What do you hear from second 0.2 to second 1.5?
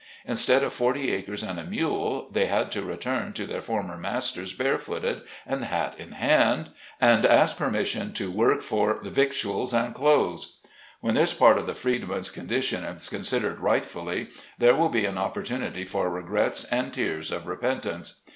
Instead of forty acres